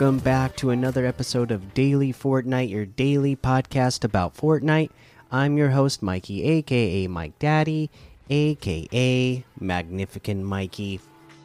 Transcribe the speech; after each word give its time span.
Welcome 0.00 0.20
back 0.20 0.56
to 0.56 0.70
another 0.70 1.04
episode 1.04 1.50
of 1.50 1.74
Daily 1.74 2.10
Fortnite, 2.10 2.70
your 2.70 2.86
daily 2.86 3.36
podcast 3.36 4.02
about 4.02 4.34
Fortnite. 4.34 4.88
I'm 5.30 5.58
your 5.58 5.68
host, 5.68 6.00
Mikey, 6.00 6.42
aka 6.42 7.06
Mike 7.06 7.38
Daddy, 7.38 7.90
aka 8.30 9.44
Magnificent 9.60 10.42
Mikey. 10.42 11.00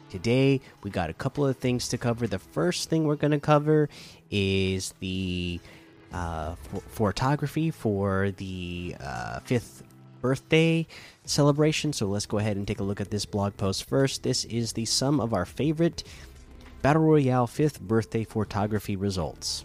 Today, 0.08 0.62
we 0.82 0.90
got 0.90 1.10
a 1.10 1.12
couple 1.12 1.46
of 1.46 1.58
things 1.58 1.86
to 1.88 1.98
cover. 1.98 2.26
The 2.26 2.38
first 2.38 2.88
thing 2.88 3.04
we're 3.04 3.16
going 3.16 3.32
to 3.32 3.40
cover 3.40 3.90
is 4.30 4.94
the 5.00 5.60
uh, 6.10 6.54
photography 6.88 7.70
for 7.70 8.30
the 8.30 8.96
uh, 8.98 9.40
fifth 9.40 9.82
birthday 10.22 10.86
celebration. 11.26 11.92
So 11.92 12.06
let's 12.06 12.24
go 12.24 12.38
ahead 12.38 12.56
and 12.56 12.66
take 12.66 12.80
a 12.80 12.84
look 12.84 13.02
at 13.02 13.10
this 13.10 13.26
blog 13.26 13.58
post 13.58 13.84
first. 13.84 14.22
This 14.22 14.46
is 14.46 14.72
the 14.72 14.86
sum 14.86 15.20
of 15.20 15.34
our 15.34 15.44
favorite 15.44 16.04
Battle 16.86 17.02
Royale 17.02 17.48
5th 17.48 17.80
birthday 17.80 18.22
photography 18.22 18.94
results. 18.94 19.64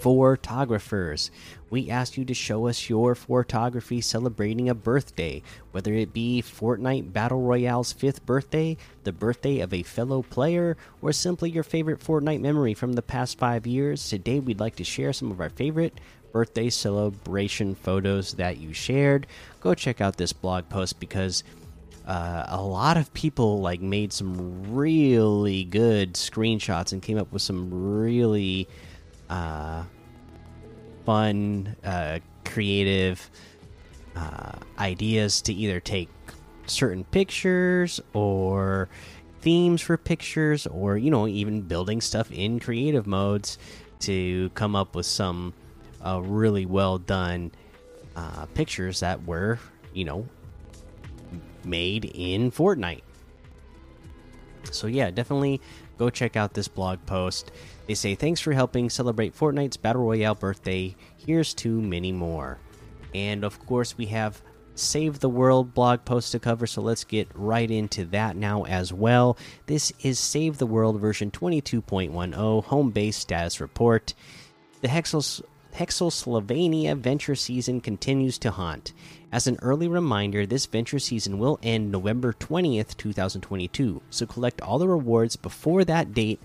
Photographers, 0.00 1.30
we 1.70 1.88
asked 1.88 2.18
you 2.18 2.26
to 2.26 2.34
show 2.34 2.66
us 2.66 2.90
your 2.90 3.14
photography 3.14 4.02
celebrating 4.02 4.68
a 4.68 4.74
birthday, 4.74 5.40
whether 5.72 5.94
it 5.94 6.12
be 6.12 6.42
Fortnite 6.42 7.14
Battle 7.14 7.40
Royale's 7.40 7.94
5th 7.94 8.22
birthday, 8.26 8.76
the 9.04 9.12
birthday 9.12 9.60
of 9.60 9.72
a 9.72 9.82
fellow 9.82 10.20
player, 10.20 10.76
or 11.00 11.10
simply 11.10 11.48
your 11.48 11.64
favorite 11.64 12.00
Fortnite 12.00 12.42
memory 12.42 12.74
from 12.74 12.92
the 12.92 13.00
past 13.00 13.38
five 13.38 13.66
years. 13.66 14.06
Today, 14.06 14.40
we'd 14.40 14.60
like 14.60 14.76
to 14.76 14.84
share 14.84 15.14
some 15.14 15.30
of 15.30 15.40
our 15.40 15.48
favorite 15.48 15.98
birthday 16.32 16.68
celebration 16.68 17.74
photos 17.74 18.32
that 18.32 18.58
you 18.58 18.74
shared. 18.74 19.26
Go 19.62 19.72
check 19.72 20.02
out 20.02 20.18
this 20.18 20.34
blog 20.34 20.68
post 20.68 21.00
because 21.00 21.44
uh, 22.06 22.44
a 22.48 22.62
lot 22.62 22.96
of 22.96 23.12
people 23.14 23.60
like 23.60 23.80
made 23.80 24.12
some 24.12 24.74
really 24.74 25.64
good 25.64 26.14
screenshots 26.14 26.92
and 26.92 27.02
came 27.02 27.18
up 27.18 27.32
with 27.32 27.42
some 27.42 27.70
really 28.02 28.68
uh, 29.30 29.84
fun, 31.06 31.74
uh, 31.82 32.18
creative 32.44 33.30
uh, 34.16 34.52
ideas 34.78 35.40
to 35.42 35.52
either 35.52 35.80
take 35.80 36.08
certain 36.66 37.04
pictures 37.04 38.00
or 38.12 38.88
themes 39.40 39.80
for 39.80 39.96
pictures, 39.96 40.66
or 40.66 40.96
you 40.96 41.10
know, 41.10 41.26
even 41.26 41.62
building 41.62 42.00
stuff 42.00 42.30
in 42.30 42.60
creative 42.60 43.06
modes 43.06 43.58
to 44.00 44.50
come 44.50 44.76
up 44.76 44.94
with 44.94 45.06
some 45.06 45.54
uh, 46.04 46.20
really 46.22 46.66
well 46.66 46.98
done 46.98 47.50
uh, 48.16 48.46
pictures 48.54 49.00
that 49.00 49.24
were, 49.24 49.58
you 49.92 50.04
know, 50.04 50.26
made 51.64 52.04
in 52.14 52.50
Fortnite. 52.50 53.02
So, 54.70 54.86
yeah, 54.86 55.10
definitely 55.10 55.60
go 55.98 56.10
check 56.10 56.36
out 56.36 56.54
this 56.54 56.68
blog 56.68 57.04
post. 57.06 57.52
They 57.86 57.94
say, 57.94 58.14
Thanks 58.14 58.40
for 58.40 58.52
helping 58.52 58.90
celebrate 58.90 59.36
Fortnite's 59.36 59.76
Battle 59.76 60.02
Royale 60.02 60.34
birthday. 60.34 60.96
Here's 61.16 61.54
to 61.54 61.80
many 61.80 62.12
more. 62.12 62.58
And 63.14 63.44
of 63.44 63.64
course, 63.66 63.96
we 63.96 64.06
have 64.06 64.42
Save 64.74 65.20
the 65.20 65.28
World 65.28 65.72
blog 65.72 66.04
post 66.04 66.32
to 66.32 66.40
cover, 66.40 66.66
so 66.66 66.82
let's 66.82 67.04
get 67.04 67.28
right 67.34 67.70
into 67.70 68.04
that 68.06 68.36
now 68.36 68.64
as 68.64 68.92
well. 68.92 69.38
This 69.66 69.92
is 70.00 70.18
Save 70.18 70.58
the 70.58 70.66
World 70.66 71.00
version 71.00 71.30
22.10 71.30 72.64
home 72.64 72.90
base 72.90 73.16
status 73.16 73.60
report. 73.60 74.14
The 74.80 74.88
Hexels 74.88 75.42
Hexsylvania 75.74 76.96
venture 76.96 77.34
season 77.34 77.80
continues 77.80 78.38
to 78.38 78.52
haunt. 78.52 78.92
As 79.32 79.48
an 79.48 79.58
early 79.60 79.88
reminder, 79.88 80.46
this 80.46 80.66
venture 80.66 81.00
season 81.00 81.38
will 81.38 81.58
end 81.64 81.90
November 81.90 82.32
20th, 82.32 82.96
2022, 82.96 84.00
so 84.08 84.26
collect 84.26 84.60
all 84.60 84.78
the 84.78 84.86
rewards 84.86 85.34
before 85.34 85.84
that 85.84 86.14
date 86.14 86.40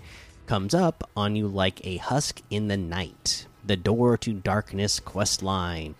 comes 0.46 0.74
up 0.74 1.08
on 1.16 1.36
you 1.36 1.46
like 1.46 1.86
a 1.86 1.98
husk 1.98 2.42
in 2.50 2.66
the 2.66 2.76
night. 2.76 3.46
The 3.64 3.76
Door 3.76 4.16
to 4.18 4.32
Darkness 4.32 4.98
quest 4.98 5.44
line. 5.44 5.94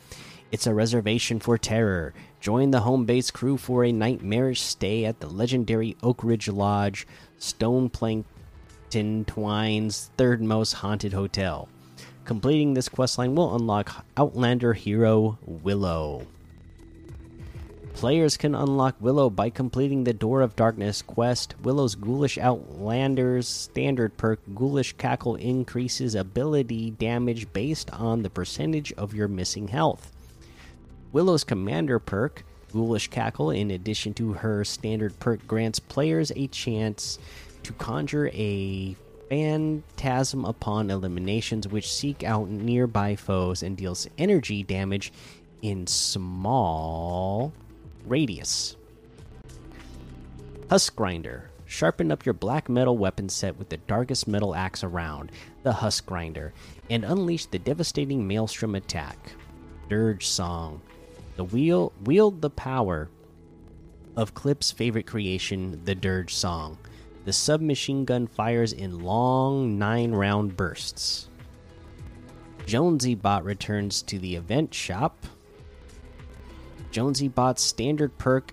It's 0.50 0.66
a 0.66 0.74
reservation 0.74 1.38
for 1.38 1.56
terror. 1.56 2.12
Join 2.40 2.72
the 2.72 2.80
home 2.80 3.04
base 3.04 3.30
crew 3.30 3.56
for 3.56 3.84
a 3.84 3.92
nightmarish 3.92 4.60
stay 4.60 5.04
at 5.04 5.20
the 5.20 5.28
legendary 5.28 5.96
Oak 6.02 6.24
Ridge 6.24 6.48
Lodge, 6.48 7.06
Stone 7.38 7.90
Plankton 7.90 9.24
Twine's 9.24 10.10
third 10.16 10.42
most 10.42 10.72
haunted 10.72 11.12
hotel. 11.12 11.69
Completing 12.30 12.74
this 12.74 12.88
questline 12.88 13.34
will 13.34 13.56
unlock 13.56 14.06
Outlander 14.16 14.72
hero 14.72 15.36
Willow. 15.44 16.28
Players 17.94 18.36
can 18.36 18.54
unlock 18.54 18.94
Willow 19.00 19.28
by 19.28 19.50
completing 19.50 20.04
the 20.04 20.12
Door 20.12 20.42
of 20.42 20.54
Darkness 20.54 21.02
quest. 21.02 21.56
Willow's 21.64 21.96
Ghoulish 21.96 22.38
Outlander's 22.38 23.48
standard 23.48 24.16
perk, 24.16 24.38
Ghoulish 24.54 24.92
Cackle, 24.92 25.34
increases 25.34 26.14
ability 26.14 26.92
damage 26.92 27.52
based 27.52 27.90
on 27.94 28.22
the 28.22 28.30
percentage 28.30 28.92
of 28.92 29.12
your 29.12 29.26
missing 29.26 29.66
health. 29.66 30.12
Willow's 31.10 31.42
Commander 31.42 31.98
perk, 31.98 32.44
Ghoulish 32.70 33.08
Cackle, 33.08 33.50
in 33.50 33.72
addition 33.72 34.14
to 34.14 34.34
her 34.34 34.64
standard 34.64 35.19
perk, 35.19 35.44
grants 35.48 35.80
players 35.80 36.30
a 36.36 36.46
chance 36.46 37.19
to 37.64 37.72
conjure 37.72 38.28
a 38.28 38.94
phantasm 39.30 40.44
upon 40.44 40.91
eliminations, 40.91 41.68
which 41.68 41.91
seek 41.91 42.24
out 42.24 42.50
nearby 42.50 43.14
foes 43.16 43.62
and 43.62 43.76
deals 43.76 44.08
energy 44.18 44.62
damage 44.64 45.12
in 45.62 45.86
small 45.86 47.52
radius. 48.04 48.76
Husk 50.69 50.94
Grinder. 50.94 51.46
Sharpen 51.64 52.10
up 52.10 52.26
your 52.26 52.32
black 52.32 52.69
metal 52.69 52.98
weapon 52.98 53.28
set 53.28 53.56
with 53.56 53.69
the 53.69 53.76
darkest 53.76 54.26
metal 54.26 54.56
axe 54.56 54.82
around, 54.82 55.30
the 55.62 55.72
Husk 55.72 56.04
Grinder, 56.04 56.52
and 56.90 57.04
unleash 57.04 57.46
the 57.46 57.60
devastating 57.60 58.26
Maelstrom 58.26 58.74
attack. 58.74 59.16
Dirge 59.88 60.26
Song. 60.26 60.80
The 61.36 61.44
wheel 61.44 61.92
wield 62.04 62.42
the 62.42 62.50
power 62.50 63.08
of 64.16 64.34
Clip's 64.34 64.72
favorite 64.72 65.06
creation, 65.06 65.80
the 65.84 65.94
Dirge 65.94 66.34
Song. 66.34 66.76
The 67.25 67.32
submachine 67.32 68.04
gun 68.04 68.26
fires 68.26 68.72
in 68.72 69.04
long 69.04 69.78
nine 69.78 70.12
round 70.12 70.56
bursts. 70.56 71.28
Jonesy 72.66 73.14
Bot 73.14 73.44
returns 73.44 74.03
to 74.03 74.19
the 74.19 74.36
event 74.36 74.72
shop. 74.72 75.26
Jonesy 76.91 77.28
Bot's 77.28 77.62
standard 77.62 78.16
perk, 78.16 78.53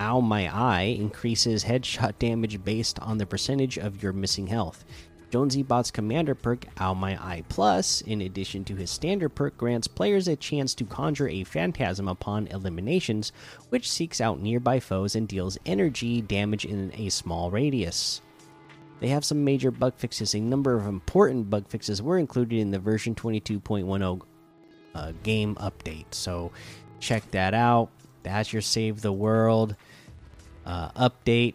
Ow 0.00 0.20
My 0.20 0.48
Eye, 0.54 0.96
increases 0.98 1.64
headshot 1.64 2.18
damage 2.18 2.64
based 2.64 2.98
on 3.00 3.18
the 3.18 3.26
percentage 3.26 3.78
of 3.78 4.02
your 4.02 4.12
missing 4.12 4.46
health. 4.46 4.84
Jonesy 5.30 5.62
Bot's 5.62 5.90
commander 5.90 6.34
perk, 6.34 6.66
Ow 6.80 6.94
My 6.94 7.16
Eye 7.22 7.44
Plus, 7.48 8.00
in 8.00 8.20
addition 8.20 8.64
to 8.64 8.74
his 8.74 8.90
standard 8.90 9.30
perk, 9.30 9.56
grants 9.56 9.86
players 9.86 10.26
a 10.26 10.36
chance 10.36 10.74
to 10.74 10.84
conjure 10.84 11.28
a 11.28 11.44
phantasm 11.44 12.08
upon 12.08 12.48
eliminations, 12.48 13.32
which 13.68 13.90
seeks 13.90 14.20
out 14.20 14.40
nearby 14.40 14.80
foes 14.80 15.14
and 15.14 15.28
deals 15.28 15.56
energy 15.64 16.20
damage 16.20 16.64
in 16.64 16.92
a 16.96 17.08
small 17.10 17.50
radius. 17.50 18.20
They 19.00 19.08
have 19.08 19.24
some 19.24 19.44
major 19.44 19.70
bug 19.70 19.94
fixes. 19.96 20.34
A 20.34 20.40
number 20.40 20.76
of 20.76 20.86
important 20.86 21.48
bug 21.48 21.68
fixes 21.68 22.02
were 22.02 22.18
included 22.18 22.58
in 22.58 22.70
the 22.70 22.78
version 22.78 23.14
22.10 23.14 24.20
uh, 24.94 25.12
game 25.22 25.54
update. 25.56 26.12
So 26.12 26.52
check 26.98 27.28
that 27.30 27.54
out. 27.54 27.88
That's 28.22 28.52
your 28.52 28.62
Save 28.62 29.00
the 29.00 29.12
World 29.12 29.74
uh, 30.66 30.90
update. 30.90 31.54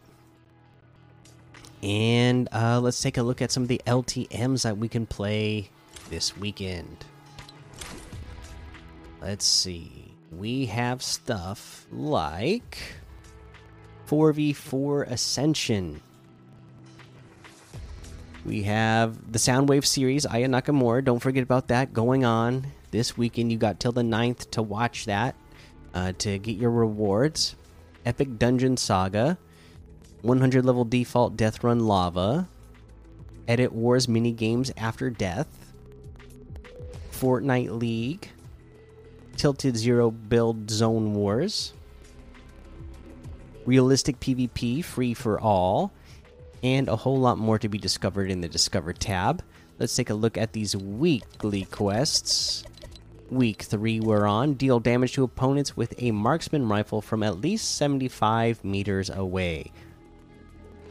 And 1.84 2.50
uh, 2.52 2.80
let's 2.80 3.02
take 3.02 3.18
a 3.18 3.24
look 3.24 3.42
at 3.42 3.52
some 3.52 3.64
of 3.64 3.70
the 3.70 3.82
LTMs 3.86 4.64
that 4.64 4.78
we 4.78 4.88
can 4.88 5.06
play 5.06 5.70
this 6.10 6.38
weekend. 6.38 7.06
Let's 9.22 9.46
see. 9.46 10.14
We 10.32 10.66
have 10.68 11.02
stuff 11.02 11.86
like 11.92 12.78
4v4 14.08 15.10
Ascension. 15.10 16.02
We 18.46 18.64
have 18.64 19.32
the 19.32 19.40
Soundwave 19.40 19.86
series, 19.86 20.26
Aya 20.26 20.48
Nakamura. 20.48 21.04
Don't 21.04 21.20
forget 21.20 21.42
about 21.42 21.70
that 21.70 21.94
going 21.94 22.26
on 22.26 22.68
this 22.92 23.18
weekend. 23.18 23.52
You 23.52 23.58
got 23.58 23.80
till 23.80 23.92
the 23.92 24.04
9th 24.04 24.52
to 24.52 24.62
watch 24.62 25.06
that 25.06 25.36
uh, 25.96 26.12
to 26.20 26.38
get 26.38 26.58
your 26.58 26.70
rewards. 26.70 27.56
Epic 28.06 28.38
Dungeon 28.38 28.78
Saga, 28.78 29.40
100 30.26 30.66
level 30.66 30.86
default 30.86 31.38
Death 31.38 31.64
Run 31.64 31.82
Lava, 31.82 32.48
Edit 33.48 33.72
Wars 33.72 34.08
mini 34.08 34.32
games 34.32 34.72
after 34.76 35.12
death, 35.12 35.48
Fortnite 37.12 37.80
League, 37.80 38.30
Tilted 39.38 39.78
Zero 39.78 40.10
Build 40.10 40.72
Zone 40.72 41.14
Wars, 41.14 41.74
Realistic 43.68 44.20
PvP 44.20 44.84
free 44.84 45.14
for 45.14 45.40
all, 45.40 45.92
and 46.64 46.90
a 46.90 46.96
whole 46.96 47.20
lot 47.20 47.38
more 47.38 47.60
to 47.60 47.70
be 47.70 47.78
discovered 47.78 48.32
in 48.32 48.42
the 48.42 48.48
Discover 48.48 48.94
tab. 48.94 49.44
Let's 49.78 49.96
take 49.96 50.10
a 50.10 50.16
look 50.16 50.40
at 50.40 50.54
these 50.54 50.76
weekly 50.76 51.66
quests. 51.66 52.64
Week 53.30 53.62
3 53.62 54.00
we're 54.00 54.26
on. 54.26 54.54
Deal 54.54 54.80
damage 54.80 55.14
to 55.14 55.24
opponents 55.24 55.78
with 55.78 55.94
a 56.02 56.10
marksman 56.10 56.68
rifle 56.68 57.02
from 57.02 57.22
at 57.22 57.42
least 57.42 57.76
75 57.76 58.64
meters 58.64 59.12
away. 59.12 59.72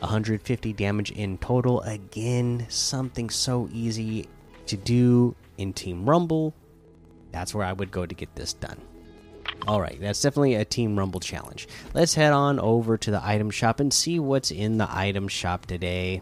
150 0.05 0.73
damage 0.75 1.11
in 1.13 1.39
total. 1.39 1.81
Again, 1.81 2.67
something 2.69 3.31
so 3.31 3.69
easy 3.73 4.29
to 4.67 4.77
do 4.77 5.35
in 5.59 5.73
Team 5.73 6.09
Rumble. 6.09 6.55
That's 7.33 7.55
where 7.55 7.67
I 7.67 7.73
would 7.73 7.91
go 7.91 8.07
to 8.07 8.15
get 8.15 8.35
this 8.35 8.53
done. 8.53 8.81
All 9.67 9.81
right, 9.81 9.99
that's 9.99 10.21
definitely 10.21 10.55
a 10.57 10.65
Team 10.65 10.99
Rumble 10.99 11.21
challenge. 11.21 11.69
Let's 11.95 12.15
head 12.15 12.33
on 12.33 12.61
over 12.61 12.99
to 12.99 13.11
the 13.11 13.25
item 13.25 13.51
shop 13.51 13.81
and 13.81 13.93
see 13.93 14.19
what's 14.19 14.51
in 14.51 14.79
the 14.79 14.89
item 14.91 15.27
shop 15.27 15.67
today. 15.67 16.21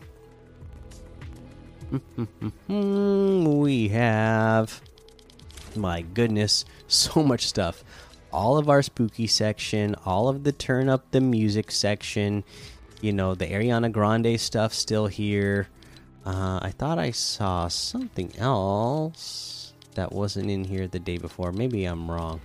we 2.69 3.89
have, 3.89 4.81
my 5.75 6.03
goodness, 6.03 6.65
so 6.87 7.23
much 7.23 7.47
stuff. 7.47 7.83
All 8.33 8.57
of 8.57 8.71
our 8.71 8.81
spooky 8.81 9.27
section, 9.27 9.97
all 10.07 10.29
of 10.29 10.45
the 10.45 10.53
turn 10.53 10.89
up 10.89 11.11
the 11.11 11.21
music 11.21 11.71
section, 11.71 12.45
you 13.03 13.13
know, 13.13 13.35
the 13.35 13.47
Ariana 13.47 13.93
Grande 13.93 14.41
stuff 14.41 14.73
still 14.73 15.09
here. 15.09 15.69
Uh, 16.25 16.61
I 16.63 16.71
thought 16.71 16.99
I 16.99 17.11
saw 17.11 17.69
something 17.69 18.33
else 18.39 19.75
that 19.97 20.13
wasn't 20.13 20.51
in 20.51 20.65
here 20.65 20.87
the 20.87 21.01
day 21.01 21.19
before. 21.19 21.53
Maybe 21.53 21.85
I'm 21.85 22.11
wrong. 22.11 22.41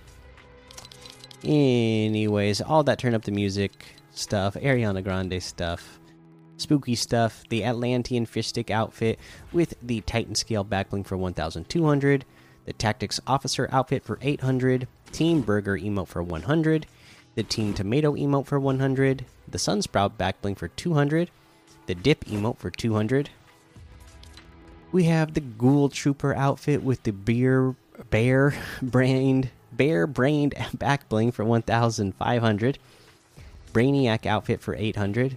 Anyways, 1.44 2.60
all 2.60 2.82
that 2.82 2.98
turn 2.98 3.14
up 3.14 3.22
the 3.22 3.30
music 3.30 3.86
stuff, 4.10 4.54
Ariana 4.54 5.02
Grande 5.04 5.40
stuff, 5.40 6.00
spooky 6.56 6.96
stuff, 6.96 7.44
the 7.48 7.64
Atlantean 7.64 8.26
fish 8.26 8.48
stick 8.48 8.68
outfit 8.72 9.20
with 9.52 9.74
the 9.80 10.00
Titan 10.00 10.34
scale 10.34 10.64
backbling 10.64 11.06
for 11.06 11.16
1200, 11.16 12.24
the 12.64 12.72
Tactics 12.72 13.20
Officer 13.28 13.68
outfit 13.70 14.02
for 14.02 14.18
800, 14.20 14.88
Team 15.12 15.42
Burger 15.42 15.78
emote 15.78 16.08
for 16.08 16.22
100, 16.24 16.86
the 17.38 17.44
Team 17.44 17.72
Tomato 17.72 18.16
emote 18.16 18.46
for 18.46 18.58
100, 18.58 19.24
the 19.46 19.58
Sunsprout 19.58 20.14
backbling 20.18 20.56
for 20.56 20.66
200, 20.66 21.30
the 21.86 21.94
Dip 21.94 22.24
emote 22.24 22.58
for 22.58 22.68
200. 22.68 23.30
We 24.90 25.04
have 25.04 25.34
the 25.34 25.40
Ghoul 25.40 25.88
Trooper 25.88 26.34
outfit 26.34 26.82
with 26.82 27.04
the 27.04 27.12
beer 27.12 27.76
bear 28.10 28.54
brained 28.82 29.50
bear 29.70 30.08
brained 30.08 30.56
backbling 30.76 31.32
for 31.32 31.44
1500 31.44 32.78
brainiac 33.72 34.26
outfit 34.26 34.60
for 34.60 34.74
800 34.74 35.36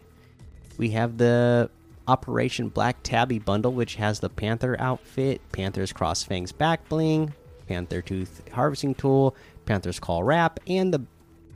we 0.78 0.92
have 0.92 1.18
the 1.18 1.70
operation 2.08 2.70
black 2.70 2.98
tabby 3.04 3.40
bundle 3.40 3.74
which 3.74 3.96
has 3.96 4.20
the 4.20 4.30
panther 4.30 4.76
outfit 4.80 5.42
panther's 5.52 5.92
cross 5.92 6.24
fangs 6.24 6.52
back 6.52 6.88
bling 6.88 7.34
panther 7.68 8.02
tooth 8.02 8.42
harvesting 8.54 8.94
tool 8.94 9.36
panther's 9.66 10.00
call 10.00 10.24
wrap 10.24 10.60
and 10.68 10.94
the 10.94 11.02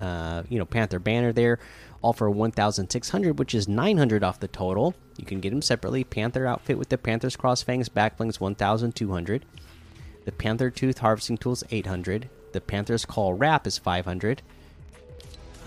uh, 0.01 0.44
you 0.50 0.59
know 0.59 0.65
panther 0.65 1.00
banner 1.00 1.31
there 1.31 1.59
all 2.01 2.13
for 2.13 2.30
1600 2.30 3.39
which 3.39 3.56
is 3.56 3.68
900 3.68 4.24
off 4.24 4.39
the 4.39 4.47
total 4.47 4.94
you 5.18 5.25
can 5.25 5.39
get 5.39 5.50
them 5.50 5.62
separately 5.62 6.03
panther 6.03 6.45
outfit 6.45 6.77
with 6.77 6.89
the 6.89 6.97
panther's 6.97 7.36
cross 7.36 7.62
fangs 7.62 7.89
back 7.89 8.18
blings 8.18 8.39
1200 8.39 9.45
the 10.25 10.31
panther 10.31 10.69
tooth 10.69 11.00
harvesting 11.00 11.38
tools 11.38 11.63
800 11.71 12.30
the 12.56 12.62
Panther's 12.62 13.06
Call 13.06 13.33
wrap 13.33 13.68
is 13.68 13.77
500. 13.77 14.42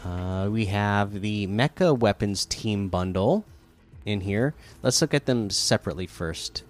Uh, 0.05 0.49
we 0.51 0.65
have 0.65 1.21
the 1.21 1.47
Mecha 1.47 1.97
Weapons 1.97 2.47
Team 2.47 2.89
Bundle 2.89 3.45
in 4.07 4.23
here. 4.23 4.55
Let's 4.83 5.03
look 5.03 5.13
at 5.13 5.27
them 5.27 5.51
separately 5.51 6.07
first. 6.07 6.65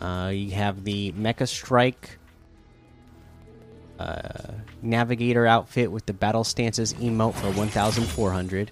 Uh, 0.00 0.32
you 0.34 0.50
have 0.50 0.82
the 0.82 1.12
Mecha 1.12 1.46
Strike 1.46 2.18
Navigator 4.82 5.46
outfit 5.46 5.90
with 5.90 6.06
the 6.06 6.12
Battle 6.12 6.44
Stances 6.44 6.94
emote 6.94 7.34
for 7.34 7.50
1,400. 7.50 8.70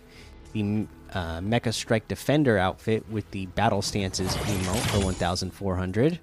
The 0.52 0.86
uh, 1.12 1.40
Mecha 1.40 1.72
Strike 1.72 2.08
Defender 2.08 2.58
outfit 2.58 3.08
with 3.10 3.30
the 3.30 3.46
Battle 3.46 3.82
Stances 3.82 4.34
emote 4.36 4.90
for 4.90 5.04
1,400. 5.04 6.20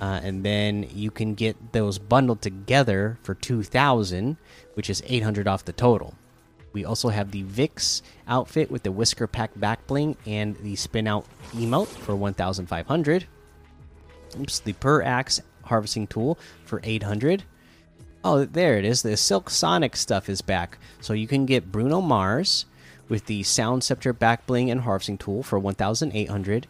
Uh, 0.00 0.20
and 0.22 0.44
then 0.44 0.88
you 0.94 1.10
can 1.10 1.34
get 1.34 1.72
those 1.72 1.98
bundled 1.98 2.40
together 2.40 3.18
for 3.22 3.34
2000 3.34 4.36
which 4.72 4.88
is 4.88 5.02
800 5.06 5.46
off 5.46 5.66
the 5.66 5.74
total 5.74 6.14
we 6.72 6.84
also 6.84 7.08
have 7.08 7.30
the 7.30 7.42
vix 7.42 8.02
outfit 8.26 8.70
with 8.70 8.82
the 8.82 8.92
whisker 8.92 9.26
pack 9.26 9.50
back 9.56 9.86
bling 9.86 10.16
and 10.26 10.56
the 10.58 10.74
spin 10.76 11.06
out 11.06 11.26
emote 11.52 11.86
for 11.86 12.16
1500 12.16 13.26
oops 14.40 14.60
the 14.60 14.72
per 14.74 15.02
axe 15.02 15.42
harvesting 15.64 16.06
tool 16.06 16.38
for 16.64 16.80
800 16.82 17.44
oh 18.24 18.44
there 18.44 18.78
it 18.78 18.84
is. 18.84 19.02
The 19.02 19.16
silk 19.16 19.50
sonic 19.50 19.96
stuff 19.96 20.28
is 20.28 20.42
back. 20.42 20.78
So 21.00 21.12
you 21.12 21.26
can 21.26 21.46
get 21.46 21.72
bruno 21.72 22.00
mars 22.00 22.66
with 23.08 23.26
the 23.26 23.42
sound 23.42 23.82
scepter 23.84 24.12
back 24.12 24.46
bling 24.46 24.70
and 24.70 24.82
harvesting 24.82 25.18
tool 25.18 25.42
for 25.42 25.58
1800 25.58 26.66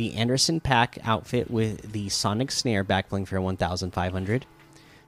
the 0.00 0.14
Anderson 0.14 0.62
.Paak 0.62 0.98
outfit 1.04 1.50
with 1.50 1.92
the 1.92 2.08
Sonic 2.08 2.50
Snare 2.50 2.82
backbling 2.82 3.28
for 3.28 3.38
1500, 3.38 4.46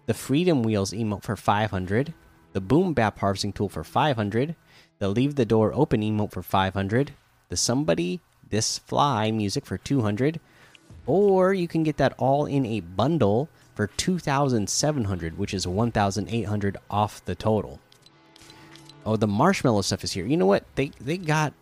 the 0.05 0.13
Freedom 0.13 0.63
Wheels 0.63 0.93
emote 0.93 1.23
for 1.23 1.35
500, 1.35 2.13
the 2.53 2.61
Boom 2.61 2.93
Bap 2.93 3.19
harvesting 3.19 3.55
tool 3.55 3.71
for 3.71 3.85
500, 3.85 4.55
the 4.99 5.09
Leave 5.09 5.37
the 5.37 5.47
Door 5.47 5.73
Open 5.73 6.03
emote 6.03 6.31
for 6.31 6.43
500, 6.43 7.15
the 7.49 7.57
Somebody 7.57 8.21
This 8.47 8.77
Fly 8.77 9.31
music 9.31 9.65
for 9.65 9.79
200, 9.79 10.39
or 11.07 11.55
you 11.55 11.67
can 11.67 11.85
get 11.85 11.97
that 11.97 12.13
all 12.19 12.45
in 12.45 12.67
a 12.67 12.81
bundle 12.81 13.49
for 13.75 13.87
2700, 13.87 15.39
which 15.39 15.55
is 15.55 15.67
1800 15.67 16.77
off 16.91 17.25
the 17.25 17.35
total. 17.35 17.81
Oh, 19.05 19.17
the 19.17 19.27
marshmello 19.27 19.83
stuff 19.83 20.05
is 20.05 20.13
here. 20.13 20.27
You 20.27 20.37
know 20.37 20.47
what? 20.47 20.65
They 20.75 20.93
they 21.01 21.19
got 21.19 21.55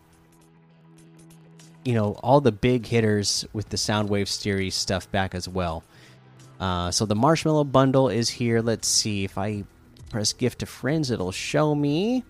you 1.85 1.95
know 1.95 2.13
all 2.23 2.41
the 2.41 2.53
big 2.53 2.87
hitters 2.87 3.47
with 3.53 3.71
the 3.71 3.77
Soundwave 3.77 4.29
series 4.29 4.75
stuff 4.75 5.11
back 5.11 5.35
as 5.35 5.49
well. 5.49 5.83
Uh, 6.59 6.91
so 6.91 7.07
the 7.07 7.17
Marshmello 7.17 7.71
bundle 7.71 8.11
is 8.11 8.29
here. 8.29 8.61
Let's 8.61 8.87
see 8.87 9.25
if 9.25 9.39
I 9.39 9.65
press 10.11 10.33
gift 10.35 10.59
to 10.59 10.67
friends, 10.67 11.11
it'll 11.11 11.33
show 11.33 11.75
me. 11.75 12.25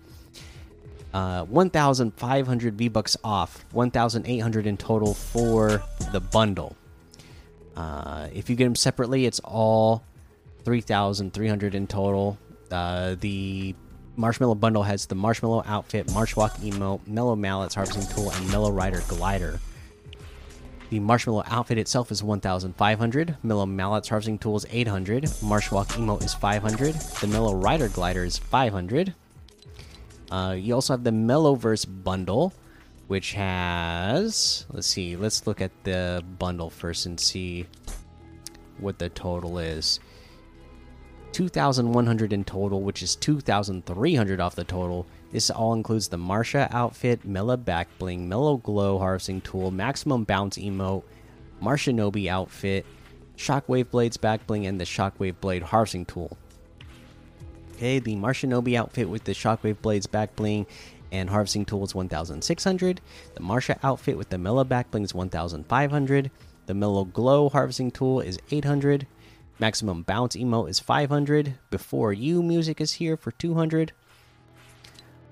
Uh, 1.13 1.43
1,500 1.43 2.75
V 2.75 2.87
bucks 2.87 3.17
off, 3.21 3.65
1,800 3.73 4.65
in 4.65 4.77
total 4.77 5.13
for 5.13 5.83
the 6.13 6.21
bundle. 6.21 6.77
Uh, 7.75 8.27
if 8.33 8.49
you 8.49 8.55
get 8.55 8.65
them 8.65 8.75
separately, 8.75 9.25
it's 9.25 9.39
all 9.39 10.03
3,300 10.63 11.75
in 11.75 11.87
total. 11.87 12.37
Uh, 12.69 13.15
the 13.19 13.75
Marshmello 14.17 14.59
bundle 14.59 14.83
has 14.83 15.05
the 15.05 15.15
Marshmello 15.15 15.63
outfit, 15.65 16.07
Marshwalk 16.07 16.51
emote, 16.59 17.05
Mellow 17.07 17.35
Mallets 17.35 17.75
harvesting 17.75 18.07
tool, 18.15 18.31
and 18.31 18.51
Mellow 18.51 18.71
Rider 18.71 19.01
glider. 19.07 19.59
The 20.89 20.99
Marshmello 20.99 21.43
outfit 21.47 21.77
itself 21.77 22.11
is 22.11 22.21
1,500. 22.21 23.37
Mellow 23.43 23.65
Mallets 23.65 24.09
harvesting 24.09 24.37
tool 24.37 24.57
is 24.57 24.65
800. 24.69 25.23
Marshwalk 25.23 25.87
emote 25.93 26.23
is 26.23 26.33
500. 26.33 26.93
The 26.93 27.27
Mellow 27.27 27.55
Rider 27.55 27.87
glider 27.87 28.25
is 28.25 28.37
500. 28.37 29.13
Uh, 30.29 30.55
you 30.57 30.73
also 30.73 30.93
have 30.93 31.03
the 31.03 31.11
Mellowverse 31.11 31.85
bundle, 32.03 32.53
which 33.11 33.33
has. 33.33 34.65
Let's 34.71 34.87
see. 34.87 35.17
Let's 35.17 35.45
look 35.45 35.59
at 35.59 35.73
the 35.83 36.23
bundle 36.39 36.69
first 36.69 37.05
and 37.05 37.19
see 37.19 37.65
what 38.77 38.99
the 38.99 39.09
total 39.09 39.59
is. 39.59 39.99
2,100 41.33 42.31
in 42.31 42.45
total, 42.45 42.81
which 42.81 43.03
is 43.03 43.17
2,300 43.17 44.39
off 44.39 44.55
the 44.55 44.63
total. 44.63 45.05
This 45.29 45.49
all 45.49 45.73
includes 45.73 46.07
the 46.07 46.15
Marsha 46.15 46.73
outfit, 46.73 47.25
Mela 47.25 47.57
back 47.57 47.89
bling, 47.99 48.29
Mellow 48.29 48.55
Glow 48.55 48.97
harvesting 48.97 49.41
tool, 49.41 49.71
maximum 49.71 50.23
bounce 50.23 50.57
emote, 50.57 51.03
Marshanobi 51.61 52.29
outfit, 52.29 52.85
Shockwave 53.35 53.91
blades 53.91 54.15
back 54.15 54.47
bling, 54.47 54.65
and 54.65 54.79
the 54.79 54.85
Shockwave 54.85 55.35
blade 55.41 55.63
harvesting 55.63 56.05
tool. 56.05 56.37
Okay, 57.75 57.99
the 57.99 58.15
Marshanobi 58.15 58.77
outfit 58.77 59.09
with 59.09 59.25
the 59.25 59.33
Shockwave 59.33 59.81
blades 59.81 60.07
back 60.07 60.33
bling 60.37 60.65
and 61.11 61.29
harvesting 61.29 61.65
tool 61.65 61.83
is 61.83 61.93
1,600. 61.93 63.01
The 63.35 63.41
Marsha 63.41 63.77
outfit 63.83 64.17
with 64.17 64.29
the 64.29 64.37
Mela 64.37 64.65
back 64.65 64.91
bling 64.91 65.03
is 65.03 65.13
1,500. 65.13 66.31
The 66.67 66.73
Mellow 66.73 67.05
Glow 67.05 67.49
harvesting 67.49 67.91
tool 67.91 68.21
is 68.21 68.39
800. 68.49 69.07
Maximum 69.59 70.03
bounce 70.03 70.35
emote 70.35 70.69
is 70.69 70.79
500. 70.79 71.55
Before 71.69 72.13
you 72.13 72.41
music 72.41 72.79
is 72.79 72.93
here 72.93 73.17
for 73.17 73.31
200. 73.31 73.91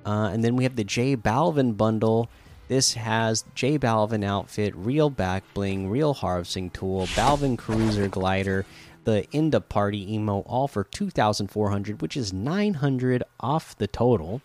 Uh, 0.05 0.29
and 0.33 0.43
then 0.43 0.55
we 0.55 0.63
have 0.63 0.75
the 0.75 0.83
J 0.83 1.15
Balvin 1.15 1.77
bundle. 1.77 2.29
This 2.67 2.93
has 2.93 3.43
J 3.55 3.79
Balvin 3.79 4.23
outfit, 4.23 4.75
real 4.75 5.09
back 5.09 5.43
bling, 5.53 5.89
real 5.89 6.13
harvesting 6.13 6.69
tool, 6.69 7.07
Balvin 7.07 7.57
cruiser 7.57 8.07
glider, 8.07 8.65
the 9.05 9.25
Inda 9.33 9.67
party 9.67 10.13
emo, 10.13 10.41
all 10.41 10.67
for 10.67 10.83
2,400, 10.83 12.01
which 12.01 12.15
is 12.15 12.31
900 12.31 13.23
off 13.39 13.75
the 13.77 13.87
total. 13.87 14.41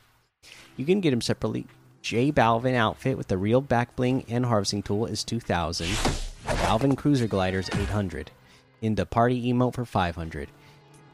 You 0.76 0.84
can 0.84 1.00
get 1.00 1.10
them 1.10 1.20
separately. 1.20 1.66
J 2.02 2.30
Balvin 2.32 2.74
outfit 2.74 3.16
with 3.16 3.28
the 3.28 3.38
real 3.38 3.60
back 3.60 3.96
bling 3.96 4.24
and 4.28 4.44
harvesting 4.44 4.82
tool 4.82 5.06
is 5.06 5.24
2,000. 5.24 5.86
Balvin 5.86 6.96
cruiser 6.96 7.26
glider 7.26 7.58
is 7.60 7.70
800 7.72 8.30
the 8.94 9.06
party 9.06 9.50
emote 9.50 9.74
for 9.74 9.86
500. 9.86 10.50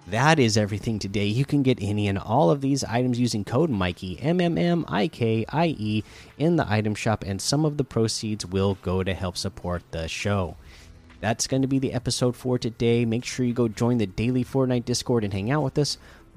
that 0.09 0.41
is 0.41 0.57
everything 0.57 0.99
today. 0.99 1.27
You 1.27 1.45
can 1.45 1.63
get 1.63 1.79
any 1.81 2.09
and 2.09 2.19
all 2.19 2.51
of 2.51 2.61
these 2.61 2.83
items 2.83 3.21
using 3.21 3.45
code 3.45 3.71
Mikey 3.71 4.19
M 4.21 4.41
M 4.41 4.59
M 4.59 4.85
I 4.89 5.07
K 5.07 5.45
I 5.49 5.67
E 5.79 6.03
in 6.37 6.57
the 6.57 6.69
item 6.69 6.97
shop, 6.97 7.23
and 7.25 7.41
some 7.41 7.65
of 7.65 7.77
the 7.77 7.85
proceeds 7.85 8.45
will 8.45 8.77
go 8.83 9.05
to 9.05 9.15
help 9.15 9.37
support 9.37 9.85
the 9.93 10.09
show. 10.09 10.57
That's 11.21 11.47
going 11.47 11.63
to 11.63 11.69
be 11.69 11.79
the 11.79 11.93
episode 11.93 12.35
for 12.35 12.59
today. 12.59 13.05
Make 13.05 13.25
sure 13.25 13.47
you 13.47 13.53
go 13.53 13.69
join 13.69 13.99
the 13.99 14.07
daily 14.07 14.43
Fortnite 14.43 14.87
Discord 14.87 15.23
and 15.23 15.33
hang 15.33 15.51
out 15.51 15.63
with 15.63 15.79
us. 15.79 15.99